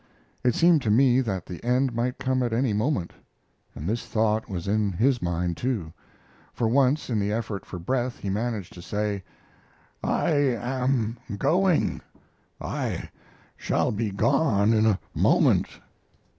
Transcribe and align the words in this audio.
It 0.43 0.55
seemed 0.55 0.81
to 0.81 0.89
me 0.89 1.21
that 1.21 1.45
the 1.45 1.63
end 1.63 1.93
might 1.93 2.17
come 2.17 2.41
at 2.41 2.53
any 2.53 2.73
moment, 2.73 3.13
and 3.75 3.87
this 3.87 4.03
thought 4.03 4.49
was 4.49 4.67
in 4.67 4.93
his 4.93 5.21
mind, 5.21 5.57
too, 5.57 5.93
for 6.53 6.67
once 6.67 7.07
in 7.11 7.19
the 7.19 7.31
effort 7.31 7.67
for 7.67 7.77
breath 7.77 8.17
he 8.17 8.27
managed 8.27 8.73
to 8.73 8.81
say: 8.81 9.23
"I 10.03 10.31
am 10.31 11.17
going 11.37 12.01
I 12.59 13.11
shall 13.55 13.91
be 13.91 14.09
gone 14.09 14.73
in 14.73 14.87
a 14.87 14.99
moment." 15.13 15.67